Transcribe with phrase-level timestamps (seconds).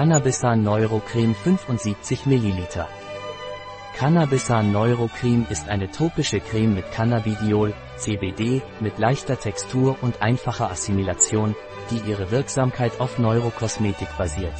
[0.00, 2.86] Cannabisan Neurocreme 75 ml.
[3.98, 11.54] Cannabisan Neurocreme ist eine topische Creme mit Cannabidiol, CBD, mit leichter Textur und einfacher Assimilation,
[11.90, 14.54] die ihre Wirksamkeit auf Neurokosmetik basiert.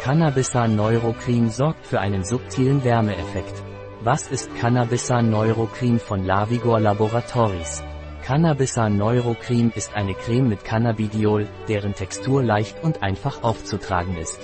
[0.00, 3.64] Cannabisan Neurocreme sorgt für einen subtilen Wärmeeffekt.
[4.04, 7.82] Was ist Cannabisan Neurocreme von Lavigor Laboratories?
[8.24, 14.38] Cannabisan Neurocreme ist eine Creme mit Cannabidiol, deren Textur leicht und einfach aufzutragen ist.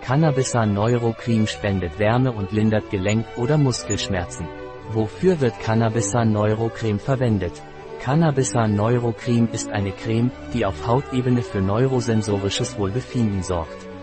[0.00, 4.46] Cannabisan Neurocreme spendet Wärme und lindert Gelenk- oder Muskelschmerzen.
[4.90, 7.52] Wofür wird Cannabisan Neurocreme verwendet?
[8.00, 13.93] Cannabisan Neurocreme ist eine Creme, die auf Hautebene für neurosensorisches Wohlbefinden sorgt.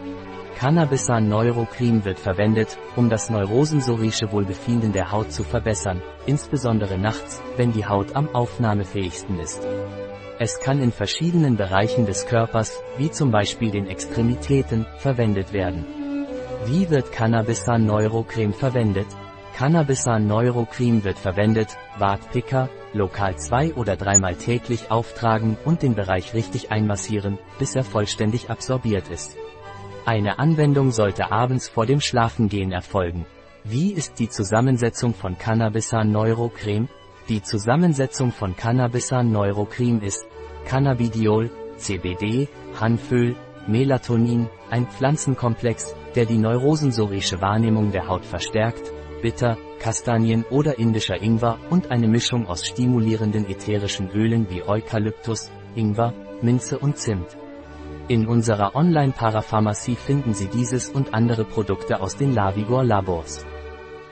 [0.62, 7.72] Cannabisan Neurocreme wird verwendet, um das neurosensorische Wohlbefinden der Haut zu verbessern, insbesondere nachts, wenn
[7.72, 9.68] die Haut am aufnahmefähigsten ist.
[10.38, 15.84] Es kann in verschiedenen Bereichen des Körpers, wie zum Beispiel den Extremitäten, verwendet werden.
[16.68, 19.08] Wie wird Cannabisan Neurocreme verwendet?
[19.58, 26.72] Cannabisan Neurocreme wird verwendet, Bartpicker, lokal zwei oder dreimal täglich auftragen und den Bereich richtig
[26.72, 29.41] einmassieren, bis er vollständig absorbiert ist.
[30.06, 33.28] Eine Anwendung sollte abends vor dem Schlafengehen erfolgen.
[33.64, 36.90] Wie ist die Zusammensetzung von Cannabisan Neurocreme?
[37.30, 40.26] Die Zusammensetzung von Cannabisan Neurocreme ist
[40.66, 42.48] Cannabidiol, CBD,
[42.80, 43.36] Hanföl,
[43.68, 51.60] Melatonin, ein Pflanzenkomplex, der die neurosensorische Wahrnehmung der Haut verstärkt, Bitter, Kastanien oder indischer Ingwer
[51.70, 57.38] und eine Mischung aus stimulierenden ätherischen Ölen wie Eukalyptus, Ingwer, Minze und Zimt.
[58.12, 63.46] In unserer Online-Parapharmacie finden Sie dieses und andere Produkte aus den Lavigor Labors.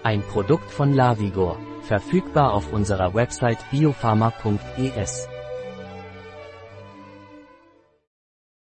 [0.03, 5.27] Ein Produkt von Lavigor, verfügbar auf unserer Website biopharma.es.